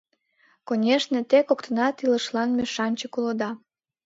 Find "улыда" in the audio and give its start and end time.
3.19-3.49